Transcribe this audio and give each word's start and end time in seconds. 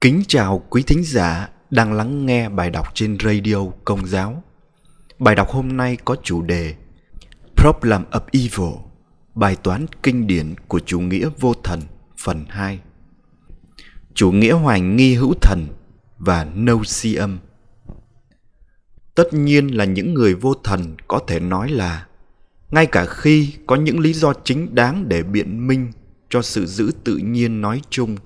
Kính 0.00 0.22
chào 0.28 0.62
quý 0.70 0.82
thính 0.82 1.04
giả 1.04 1.48
đang 1.70 1.92
lắng 1.92 2.26
nghe 2.26 2.48
bài 2.48 2.70
đọc 2.70 2.86
trên 2.94 3.16
radio 3.24 3.56
Công 3.84 4.06
giáo. 4.06 4.42
Bài 5.18 5.34
đọc 5.34 5.48
hôm 5.50 5.76
nay 5.76 5.96
có 6.04 6.16
chủ 6.22 6.42
đề 6.42 6.74
Problem 7.56 8.04
of 8.10 8.20
Evil, 8.32 8.80
bài 9.34 9.56
toán 9.56 9.86
kinh 10.02 10.26
điển 10.26 10.54
của 10.68 10.80
chủ 10.80 11.00
nghĩa 11.00 11.28
vô 11.40 11.54
thần 11.64 11.80
phần 12.24 12.44
2. 12.48 12.80
Chủ 14.14 14.32
nghĩa 14.32 14.52
hoài 14.52 14.80
nghi 14.80 15.14
hữu 15.14 15.34
thần 15.42 15.66
và 16.18 16.44
Nosium. 16.44 17.38
Tất 19.14 19.32
nhiên 19.32 19.66
là 19.66 19.84
những 19.84 20.14
người 20.14 20.34
vô 20.34 20.54
thần 20.54 20.96
có 21.08 21.20
thể 21.26 21.40
nói 21.40 21.68
là 21.68 22.06
ngay 22.70 22.86
cả 22.86 23.06
khi 23.06 23.54
có 23.66 23.76
những 23.76 23.98
lý 24.00 24.12
do 24.12 24.32
chính 24.44 24.74
đáng 24.74 25.08
để 25.08 25.22
biện 25.22 25.66
minh 25.66 25.92
cho 26.30 26.42
sự 26.42 26.66
giữ 26.66 26.92
tự 27.04 27.16
nhiên 27.16 27.60
nói 27.60 27.80
chung 27.90 28.16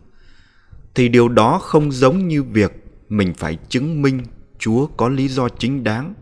thì 0.95 1.09
điều 1.09 1.29
đó 1.29 1.59
không 1.59 1.93
giống 1.93 2.29
như 2.29 2.42
việc 2.42 2.73
mình 3.09 3.34
phải 3.34 3.59
chứng 3.69 4.02
minh 4.02 4.23
chúa 4.59 4.87
có 4.87 5.09
lý 5.09 5.28
do 5.28 5.48
chính 5.48 5.84
đáng 5.84 6.15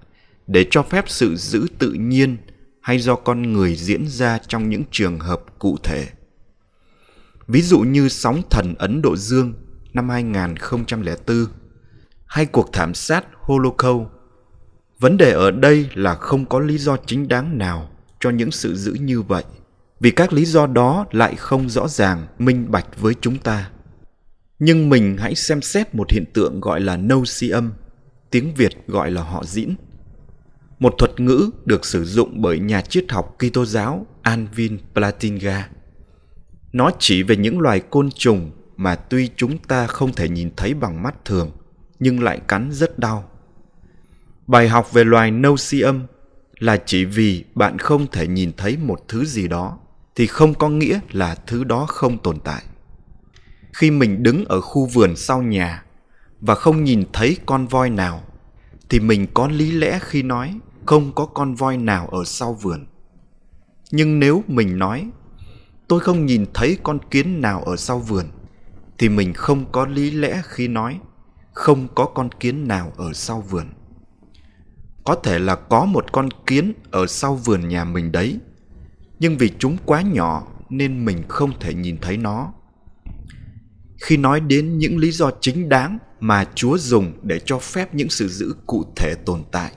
để 0.47 0.67
cho 0.71 0.83
phép 0.83 1.05
sự 1.09 1.37
giữ 1.37 1.67
tự 1.79 1.93
nhiên 1.93 2.37
hay 2.81 2.99
do 2.99 3.15
con 3.17 3.53
người 3.53 3.77
diễn 3.77 4.09
ra 4.09 4.39
trong 4.49 4.71
những 4.71 4.83
trường 4.91 5.19
hợp 5.19 5.43
cụ 5.59 5.77
thể. 5.83 6.09
Ví 7.49 7.63
dụ 7.63 7.81
như 7.81 8.09
sóng 8.09 8.43
thần 8.51 8.75
Ấn 8.79 9.03
Độ 9.03 9.17
Dương 9.17 9.55
năm 9.93 10.09
2004 10.09 11.47
hay 12.27 12.47
cuộc 12.47 12.73
thảm 12.73 12.95
sát 12.95 13.25
Holocaust. 13.41 14.09
Vấn 14.99 15.17
đề 15.17 15.33
ở 15.33 15.51
đây 15.51 15.89
là 15.95 16.15
không 16.15 16.47
có 16.47 16.61
lý 16.61 16.79
do 16.79 16.97
chính 17.07 17.29
đáng 17.29 17.59
nào 17.59 17.91
cho 18.21 18.31
những 18.31 18.51
sự 18.51 18.75
giữ 18.75 18.93
như 18.93 19.23
vậy, 19.23 19.45
vì 20.01 20.11
các 20.11 20.33
lý 20.33 20.45
do 20.45 20.67
đó 20.67 21.07
lại 21.11 21.35
không 21.37 21.69
rõ 21.69 21.89
ràng, 21.89 22.27
minh 22.39 22.71
bạch 22.71 23.01
với 23.01 23.15
chúng 23.21 23.39
ta. 23.39 23.71
Nhưng 24.61 24.89
mình 24.89 25.17
hãy 25.17 25.35
xem 25.35 25.63
xét 25.63 25.95
một 25.95 26.11
hiện 26.11 26.25
tượng 26.33 26.61
gọi 26.61 26.81
là 26.81 26.97
nâu 26.97 27.25
si 27.25 27.49
âm, 27.49 27.73
tiếng 28.31 28.55
Việt 28.55 28.73
gọi 28.87 29.11
là 29.11 29.23
họ 29.23 29.45
diễn. 29.45 29.75
Một 30.79 30.95
thuật 30.99 31.21
ngữ 31.21 31.51
được 31.65 31.85
sử 31.85 32.05
dụng 32.05 32.43
bởi 32.43 32.59
nhà 32.59 32.81
triết 32.81 33.05
học 33.11 33.37
Kitô 33.39 33.65
giáo 33.65 34.07
Alvin 34.23 34.79
Platinga. 34.95 35.69
Nó 36.73 36.91
chỉ 36.99 37.23
về 37.23 37.37
những 37.37 37.61
loài 37.61 37.81
côn 37.81 38.11
trùng 38.11 38.51
mà 38.77 38.95
tuy 38.95 39.31
chúng 39.37 39.59
ta 39.59 39.87
không 39.87 40.13
thể 40.13 40.29
nhìn 40.29 40.51
thấy 40.57 40.75
bằng 40.75 41.03
mắt 41.03 41.25
thường, 41.25 41.51
nhưng 41.99 42.23
lại 42.23 42.41
cắn 42.49 42.73
rất 42.73 42.99
đau. 42.99 43.31
Bài 44.47 44.69
học 44.69 44.93
về 44.93 45.05
loài 45.05 45.31
nâu 45.31 45.57
si 45.57 45.81
âm 45.81 46.07
là 46.59 46.77
chỉ 46.87 47.05
vì 47.05 47.45
bạn 47.55 47.79
không 47.79 48.07
thể 48.07 48.27
nhìn 48.27 48.53
thấy 48.57 48.77
một 48.77 49.01
thứ 49.09 49.25
gì 49.25 49.49
đó 49.49 49.79
thì 50.15 50.27
không 50.27 50.55
có 50.55 50.69
nghĩa 50.69 51.01
là 51.11 51.35
thứ 51.35 51.65
đó 51.65 51.87
không 51.87 52.19
tồn 52.19 52.39
tại 52.45 52.63
khi 53.73 53.91
mình 53.91 54.23
đứng 54.23 54.45
ở 54.45 54.61
khu 54.61 54.87
vườn 54.87 55.17
sau 55.17 55.43
nhà 55.43 55.85
và 56.41 56.55
không 56.55 56.85
nhìn 56.85 57.05
thấy 57.13 57.37
con 57.47 57.67
voi 57.67 57.91
nào, 57.91 58.23
thì 58.89 59.01
mình 59.01 59.27
có 59.35 59.49
lý 59.49 59.71
lẽ 59.71 59.99
khi 60.03 60.23
nói 60.23 60.59
không 60.87 61.13
có 61.13 61.27
con 61.27 61.55
voi 61.55 61.77
nào 61.77 62.07
ở 62.07 62.25
sau 62.25 62.55
vườn. 62.55 62.87
Nhưng 63.91 64.21
nếu 64.21 64.45
mình 64.47 64.79
nói, 64.79 65.11
tôi 65.89 66.01
không 66.01 66.27
nhìn 66.27 66.47
thấy 66.55 66.79
con 66.83 66.99
kiến 67.11 67.41
nào 67.41 67.63
ở 67.63 67.77
sau 67.77 67.99
vườn, 67.99 68.27
thì 68.99 69.09
mình 69.09 69.33
không 69.33 69.73
có 69.73 69.87
lý 69.87 70.11
lẽ 70.11 70.43
khi 70.45 70.69
nói 70.69 71.01
không 71.53 71.89
có 71.95 72.05
con 72.05 72.29
kiến 72.41 72.69
nào 72.69 72.93
ở 72.97 73.13
sau 73.13 73.41
vườn. 73.41 73.67
Có 75.05 75.15
thể 75.15 75.39
là 75.39 75.55
có 75.55 75.85
một 75.85 76.13
con 76.13 76.29
kiến 76.47 76.73
ở 76.91 77.07
sau 77.07 77.35
vườn 77.35 77.69
nhà 77.69 77.85
mình 77.85 78.13
đấy, 78.13 78.39
nhưng 79.19 79.39
vì 79.39 79.51
chúng 79.59 79.77
quá 79.85 80.03
nhỏ 80.03 80.47
nên 80.71 81.05
mình 81.05 81.23
không 81.29 81.53
thể 81.61 81.75
nhìn 81.75 81.99
thấy 81.99 82.17
nó 82.17 82.53
khi 84.01 84.17
nói 84.17 84.41
đến 84.41 84.79
những 84.79 84.99
lý 84.99 85.11
do 85.11 85.31
chính 85.41 85.69
đáng 85.69 85.99
mà 86.21 86.45
Chúa 86.55 86.79
dùng 86.79 87.13
để 87.23 87.41
cho 87.45 87.59
phép 87.59 87.95
những 87.95 88.11
sự 88.11 88.29
giữ 88.29 88.55
cụ 88.67 88.85
thể 88.97 89.15
tồn 89.27 89.43
tại, 89.53 89.73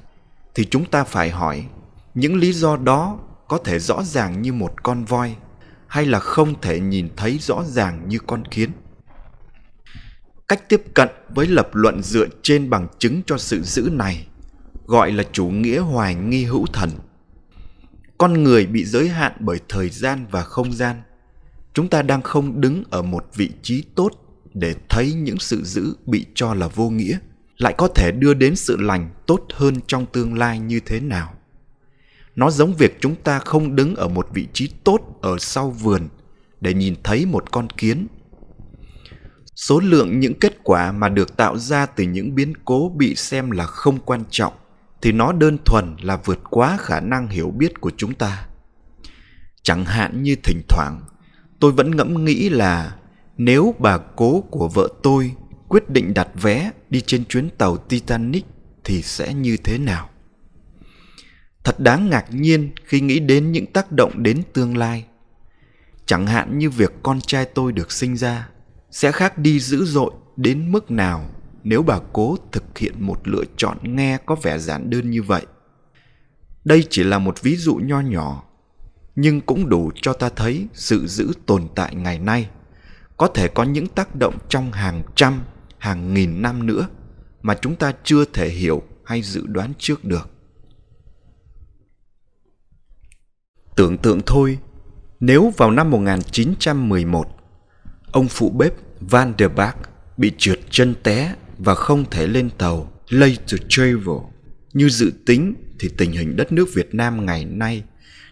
thì 0.55 0.65
chúng 0.65 0.85
ta 0.85 1.03
phải 1.03 1.29
hỏi, 1.29 1.65
những 2.13 2.35
lý 2.35 2.53
do 2.53 2.77
đó 2.77 3.19
có 3.47 3.57
thể 3.57 3.79
rõ 3.79 4.03
ràng 4.03 4.41
như 4.41 4.53
một 4.53 4.83
con 4.83 5.05
voi 5.05 5.35
hay 5.87 6.05
là 6.05 6.19
không 6.19 6.61
thể 6.61 6.79
nhìn 6.79 7.09
thấy 7.15 7.37
rõ 7.41 7.63
ràng 7.67 8.09
như 8.09 8.19
con 8.27 8.45
kiến? 8.45 8.69
Cách 10.47 10.69
tiếp 10.69 10.81
cận 10.93 11.09
với 11.29 11.47
lập 11.47 11.69
luận 11.73 12.03
dựa 12.03 12.25
trên 12.41 12.69
bằng 12.69 12.87
chứng 12.99 13.21
cho 13.25 13.37
sự 13.37 13.61
giữ 13.63 13.89
này 13.91 14.27
gọi 14.85 15.11
là 15.11 15.23
chủ 15.31 15.45
nghĩa 15.45 15.79
hoài 15.79 16.15
nghi 16.15 16.45
hữu 16.45 16.65
thần. 16.65 16.89
Con 18.17 18.43
người 18.43 18.65
bị 18.65 18.85
giới 18.85 19.09
hạn 19.09 19.31
bởi 19.39 19.59
thời 19.69 19.89
gian 19.89 20.25
và 20.31 20.43
không 20.43 20.73
gian 20.73 21.01
chúng 21.73 21.89
ta 21.89 22.01
đang 22.01 22.21
không 22.21 22.61
đứng 22.61 22.83
ở 22.89 23.01
một 23.01 23.25
vị 23.35 23.49
trí 23.61 23.83
tốt 23.95 24.11
để 24.53 24.75
thấy 24.89 25.13
những 25.13 25.39
sự 25.39 25.63
giữ 25.63 25.95
bị 26.05 26.25
cho 26.35 26.53
là 26.53 26.67
vô 26.67 26.89
nghĩa, 26.89 27.17
lại 27.57 27.73
có 27.77 27.87
thể 27.87 28.11
đưa 28.11 28.33
đến 28.33 28.55
sự 28.55 28.77
lành 28.77 29.09
tốt 29.27 29.45
hơn 29.53 29.75
trong 29.87 30.05
tương 30.05 30.37
lai 30.37 30.59
như 30.59 30.79
thế 30.79 30.99
nào. 30.99 31.33
Nó 32.35 32.49
giống 32.49 32.73
việc 32.73 32.97
chúng 32.99 33.15
ta 33.15 33.39
không 33.39 33.75
đứng 33.75 33.95
ở 33.95 34.07
một 34.07 34.27
vị 34.33 34.47
trí 34.53 34.69
tốt 34.83 34.99
ở 35.21 35.37
sau 35.39 35.69
vườn 35.69 36.01
để 36.61 36.73
nhìn 36.73 36.95
thấy 37.03 37.25
một 37.25 37.51
con 37.51 37.69
kiến. 37.69 38.07
Số 39.55 39.79
lượng 39.79 40.19
những 40.19 40.39
kết 40.39 40.57
quả 40.63 40.91
mà 40.91 41.09
được 41.09 41.37
tạo 41.37 41.57
ra 41.57 41.85
từ 41.85 42.03
những 42.03 42.35
biến 42.35 42.53
cố 42.65 42.91
bị 42.97 43.15
xem 43.15 43.51
là 43.51 43.65
không 43.65 43.99
quan 43.99 44.23
trọng 44.29 44.53
thì 45.01 45.11
nó 45.11 45.31
đơn 45.31 45.57
thuần 45.65 45.95
là 46.01 46.17
vượt 46.25 46.39
quá 46.49 46.77
khả 46.79 46.99
năng 46.99 47.27
hiểu 47.27 47.51
biết 47.51 47.81
của 47.81 47.91
chúng 47.97 48.13
ta. 48.13 48.45
Chẳng 49.63 49.85
hạn 49.85 50.23
như 50.23 50.35
thỉnh 50.43 50.61
thoảng 50.69 51.01
tôi 51.63 51.71
vẫn 51.71 51.95
ngẫm 51.95 52.25
nghĩ 52.25 52.49
là 52.49 52.95
nếu 53.37 53.75
bà 53.79 53.97
cố 53.97 54.41
của 54.41 54.67
vợ 54.67 54.89
tôi 55.03 55.31
quyết 55.67 55.89
định 55.89 56.13
đặt 56.13 56.27
vé 56.41 56.71
đi 56.89 57.01
trên 57.01 57.25
chuyến 57.25 57.49
tàu 57.49 57.77
titanic 57.77 58.45
thì 58.83 59.01
sẽ 59.01 59.33
như 59.33 59.57
thế 59.57 59.77
nào? 59.77 60.09
Thật 61.63 61.79
đáng 61.79 62.09
ngạc 62.09 62.25
nhiên 62.29 62.71
khi 62.85 63.01
nghĩ 63.01 63.19
đến 63.19 63.51
những 63.51 63.65
tác 63.65 63.91
động 63.91 64.23
đến 64.23 64.41
tương 64.53 64.77
lai. 64.77 65.05
Chẳng 66.05 66.27
hạn 66.27 66.59
như 66.59 66.69
việc 66.69 66.93
con 67.03 67.21
trai 67.21 67.45
tôi 67.45 67.71
được 67.71 67.91
sinh 67.91 68.17
ra 68.17 68.49
sẽ 68.91 69.11
khác 69.11 69.37
đi 69.37 69.59
dữ 69.59 69.85
dội 69.85 70.11
đến 70.35 70.71
mức 70.71 70.91
nào 70.91 71.29
nếu 71.63 71.83
bà 71.83 71.99
cố 72.13 72.37
thực 72.51 72.77
hiện 72.77 72.93
một 72.97 73.27
lựa 73.27 73.43
chọn 73.57 73.77
nghe 73.95 74.17
có 74.25 74.35
vẻ 74.35 74.57
giản 74.57 74.89
đơn 74.89 75.11
như 75.11 75.23
vậy. 75.23 75.45
Đây 76.65 76.87
chỉ 76.89 77.03
là 77.03 77.19
một 77.19 77.41
ví 77.41 77.55
dụ 77.55 77.75
nho 77.75 77.99
nhỏ 77.99 78.43
nhưng 79.15 79.41
cũng 79.41 79.69
đủ 79.69 79.91
cho 79.95 80.13
ta 80.13 80.29
thấy 80.29 80.67
sự 80.73 81.07
giữ 81.07 81.33
tồn 81.45 81.67
tại 81.75 81.95
ngày 81.95 82.19
nay. 82.19 82.49
Có 83.17 83.27
thể 83.27 83.47
có 83.47 83.63
những 83.63 83.87
tác 83.87 84.15
động 84.15 84.37
trong 84.49 84.71
hàng 84.71 85.03
trăm, 85.15 85.43
hàng 85.77 86.13
nghìn 86.13 86.41
năm 86.41 86.65
nữa 86.65 86.87
mà 87.41 87.57
chúng 87.61 87.75
ta 87.75 87.93
chưa 88.03 88.25
thể 88.25 88.49
hiểu 88.49 88.81
hay 89.05 89.21
dự 89.21 89.45
đoán 89.47 89.73
trước 89.77 90.05
được. 90.05 90.29
Tưởng 93.75 93.97
tượng 93.97 94.21
thôi, 94.25 94.59
nếu 95.19 95.53
vào 95.57 95.71
năm 95.71 95.89
1911 95.89 97.27
ông 98.11 98.27
phụ 98.27 98.49
bếp 98.49 98.73
Van 98.99 99.33
der 99.39 99.51
Bach 99.55 99.77
bị 100.17 100.31
trượt 100.37 100.59
chân 100.69 100.95
té 101.03 101.35
và 101.57 101.75
không 101.75 102.05
thể 102.11 102.27
lên 102.27 102.49
tàu 102.57 102.91
Late 103.09 103.57
Travel 103.69 104.17
như 104.73 104.89
dự 104.89 105.11
tính 105.25 105.53
thì 105.79 105.89
tình 105.97 106.11
hình 106.11 106.35
đất 106.35 106.51
nước 106.51 106.69
Việt 106.73 106.95
Nam 106.95 107.25
ngày 107.25 107.45
nay 107.45 107.83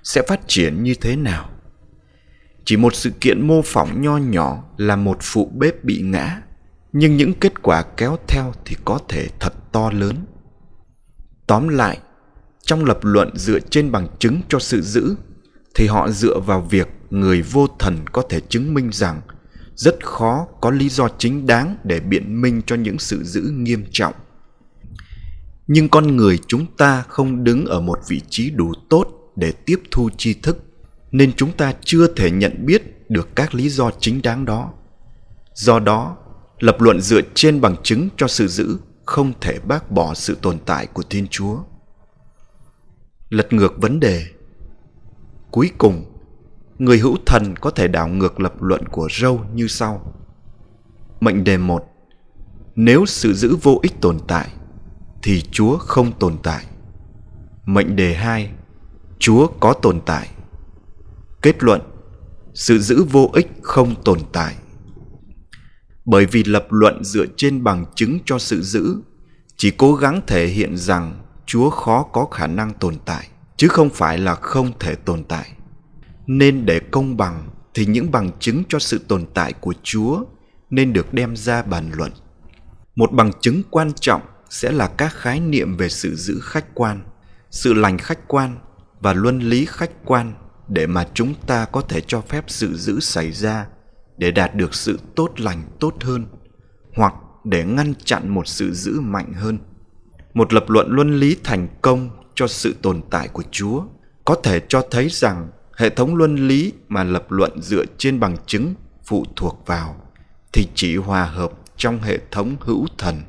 sẽ 0.04 0.22
phát 0.28 0.42
triển 0.48 0.84
như 0.84 0.94
thế 1.02 1.16
nào? 1.16 1.50
Chỉ 2.66 2.78
một 2.78 2.96
sự 2.96 3.12
kiện 3.22 3.48
mô 3.48 3.62
phỏng 3.62 4.02
nho 4.02 4.18
nhỏ 4.18 4.64
là 4.78 4.96
một 4.96 5.18
phụ 5.22 5.52
bếp 5.56 5.84
bị 5.84 6.02
ngã, 6.02 6.42
nhưng 6.94 7.18
những 7.18 7.34
kết 7.34 7.62
quả 7.62 7.84
kéo 7.98 8.18
theo 8.28 8.54
thì 8.66 8.76
có 8.86 9.00
thể 9.10 9.28
thật 9.40 9.54
to 9.72 9.92
lớn. 9.92 10.16
Tóm 11.48 11.68
lại, 11.68 11.98
trong 12.64 12.86
lập 12.86 13.00
luận 13.02 13.38
dựa 13.38 13.60
trên 13.60 13.92
bằng 13.92 14.08
chứng 14.20 14.42
cho 14.50 14.60
sự 14.60 14.82
giữ 14.82 15.16
thì 15.76 15.88
họ 15.88 16.10
dựa 16.10 16.40
vào 16.40 16.62
việc 16.62 16.88
người 17.10 17.42
vô 17.42 17.68
thần 17.80 17.98
có 18.12 18.24
thể 18.30 18.40
chứng 18.50 18.74
minh 18.74 18.90
rằng 18.92 19.22
rất 19.76 20.06
khó 20.06 20.48
có 20.62 20.72
lý 20.72 20.90
do 20.90 21.08
chính 21.18 21.48
đáng 21.48 21.78
để 21.84 22.00
biện 22.00 22.42
minh 22.42 22.62
cho 22.66 22.76
những 22.76 23.00
sự 23.00 23.24
giữ 23.24 23.42
nghiêm 23.42 23.86
trọng 23.92 24.14
nhưng 25.68 25.90
con 25.90 26.16
người 26.16 26.40
chúng 26.48 26.66
ta 26.78 27.04
không 27.08 27.44
đứng 27.44 27.66
ở 27.66 27.82
một 27.82 28.00
vị 28.08 28.22
trí 28.30 28.50
đủ 28.50 28.74
tốt 28.90 29.21
để 29.36 29.52
tiếp 29.66 29.82
thu 29.92 30.10
tri 30.18 30.34
thức 30.34 30.58
nên 31.12 31.34
chúng 31.34 31.52
ta 31.52 31.74
chưa 31.82 32.08
thể 32.08 32.32
nhận 32.32 32.66
biết 32.66 33.10
được 33.10 33.30
các 33.36 33.56
lý 33.56 33.70
do 33.70 33.92
chính 34.00 34.22
đáng 34.22 34.46
đó 34.46 34.74
do 35.54 35.80
đó 35.80 36.18
lập 36.60 36.82
luận 36.82 37.02
dựa 37.02 37.22
trên 37.34 37.62
bằng 37.62 37.76
chứng 37.84 38.10
cho 38.18 38.28
sự 38.28 38.48
giữ 38.48 38.78
không 39.06 39.34
thể 39.42 39.60
bác 39.60 39.92
bỏ 39.92 40.14
sự 40.14 40.38
tồn 40.42 40.58
tại 40.66 40.88
của 40.88 41.04
thiên 41.10 41.28
chúa 41.28 41.58
lật 43.30 43.54
ngược 43.54 43.82
vấn 43.82 44.00
đề 44.00 44.26
cuối 45.52 45.72
cùng 45.78 46.12
người 46.82 46.98
hữu 46.98 47.18
thần 47.26 47.56
có 47.56 47.70
thể 47.70 47.88
đảo 47.88 48.08
ngược 48.08 48.40
lập 48.40 48.62
luận 48.62 48.88
của 48.88 49.08
Râu 49.12 49.42
như 49.54 49.68
sau. 49.68 50.14
Mệnh 51.20 51.44
đề 51.44 51.58
một 51.58 51.86
Nếu 52.76 53.06
sự 53.06 53.34
giữ 53.34 53.56
vô 53.62 53.80
ích 53.82 54.02
tồn 54.02 54.18
tại, 54.28 54.50
thì 55.24 55.42
Chúa 55.42 55.78
không 55.78 56.12
tồn 56.20 56.38
tại. 56.44 56.66
Mệnh 57.66 57.96
đề 57.96 58.14
hai 58.14 58.52
Chúa 59.22 59.48
có 59.48 59.74
tồn 59.74 60.02
tại. 60.06 60.30
Kết 61.42 61.64
luận, 61.64 61.82
Sự 62.54 62.80
giữ 62.80 63.04
vô 63.04 63.30
ích 63.34 63.48
không 63.62 64.04
tồn 64.04 64.20
tại. 64.34 64.56
bởi 66.06 66.26
vì 66.26 66.44
lập 66.44 66.68
luận 66.70 67.04
dựa 67.04 67.26
trên 67.38 67.64
bằng 67.64 67.86
chứng 67.96 68.20
cho 68.26 68.40
sự 68.40 68.62
giữ, 68.62 68.96
chỉ 69.58 69.72
cố 69.72 69.96
gắng 69.96 70.22
thể 70.28 70.48
hiện 70.48 70.78
rằng 70.78 71.24
chúa 71.46 71.70
khó 71.70 72.04
có 72.04 72.26
khả 72.26 72.48
năng 72.48 72.74
tồn 72.74 72.96
tại, 73.06 73.28
chứ 73.58 73.68
không 73.68 73.90
phải 73.90 74.18
là 74.18 74.36
không 74.36 74.72
thể 74.80 74.96
tồn 74.96 75.24
tại 75.24 75.52
nên 76.28 76.66
để 76.66 76.80
công 76.80 77.18
bằng 77.18 77.50
thì 77.74 77.86
những 77.86 78.12
bằng 78.12 78.32
chứng 78.40 78.64
cho 78.70 78.80
sự 78.80 79.02
tồn 79.08 79.26
tại 79.34 79.54
của 79.54 79.74
chúa 79.84 80.24
nên 80.70 80.94
được 80.94 81.14
đem 81.14 81.36
ra 81.36 81.64
bàn 81.64 81.92
luận 81.94 82.12
một 82.96 83.12
bằng 83.12 83.32
chứng 83.42 83.62
quan 83.70 83.92
trọng 83.94 84.22
sẽ 84.50 84.72
là 84.72 84.88
các 84.88 85.14
khái 85.14 85.40
niệm 85.40 85.78
về 85.78 85.90
sự 85.90 86.16
giữ 86.16 86.40
khách 86.44 86.66
quan, 86.74 87.02
sự 87.52 87.74
lành 87.74 87.98
khách 87.98 88.28
quan 88.28 88.58
và 89.02 89.14
luân 89.14 89.40
lý 89.40 89.66
khách 89.66 89.92
quan 90.06 90.34
để 90.68 90.88
mà 90.88 91.08
chúng 91.14 91.34
ta 91.48 91.66
có 91.66 91.82
thể 91.82 92.02
cho 92.02 92.22
phép 92.22 92.44
sự 92.48 92.78
giữ 92.78 93.00
xảy 93.00 93.32
ra 93.32 93.68
để 94.18 94.32
đạt 94.32 94.56
được 94.56 94.76
sự 94.76 95.00
tốt 95.16 95.40
lành 95.40 95.64
tốt 95.80 95.96
hơn, 96.02 96.26
hoặc 96.96 97.14
để 97.44 97.66
ngăn 97.66 97.94
chặn 98.06 98.30
một 98.30 98.48
sự 98.48 98.74
giữ 98.74 99.00
mạnh 99.00 99.34
hơn. 99.34 99.58
Một 100.34 100.54
lập 100.54 100.66
luận 100.68 100.88
luân 100.90 101.20
lý 101.20 101.38
thành 101.44 101.68
công 101.82 102.10
cho 102.36 102.48
sự 102.48 102.76
tồn 102.82 103.02
tại 103.10 103.28
của 103.28 103.44
chúa 103.52 103.84
có 104.26 104.36
thể 104.44 104.62
cho 104.68 104.82
thấy 104.92 105.08
rằng 105.10 105.50
hệ 105.78 105.90
thống 105.90 106.16
luân 106.16 106.48
lý 106.48 106.74
mà 106.88 107.04
lập 107.04 107.32
luận 107.32 107.62
dựa 107.62 107.86
trên 107.98 108.20
bằng 108.20 108.38
chứng 108.46 108.74
phụ 109.06 109.26
thuộc 109.36 109.64
vào 109.66 109.96
thì 110.54 110.68
chỉ 110.76 110.96
hòa 110.96 111.26
hợp 111.26 111.52
trong 111.78 112.00
hệ 112.00 112.20
thống 112.32 112.56
hữu 112.60 112.86
thần. 112.98 113.22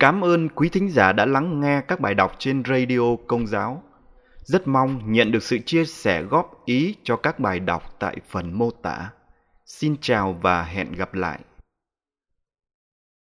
Cảm 0.00 0.24
ơn 0.24 0.48
quý 0.48 0.68
thính 0.68 0.90
giả 0.90 1.12
đã 1.12 1.26
lắng 1.26 1.60
nghe 1.60 1.80
các 1.80 2.00
bài 2.00 2.14
đọc 2.14 2.32
trên 2.38 2.62
radio 2.68 3.16
Công 3.26 3.46
giáo. 3.46 3.82
Rất 4.38 4.68
mong 4.68 5.12
nhận 5.12 5.32
được 5.32 5.42
sự 5.42 5.58
chia 5.58 5.84
sẻ 5.84 6.22
góp 6.22 6.62
ý 6.64 6.94
cho 7.02 7.16
các 7.16 7.40
bài 7.40 7.60
đọc 7.60 7.82
tại 7.98 8.16
phần 8.28 8.58
mô 8.58 8.70
tả. 8.70 9.10
Xin 9.66 9.96
chào 10.00 10.38
và 10.42 10.62
hẹn 10.62 10.92
gặp 10.92 11.14
lại. 11.14 11.40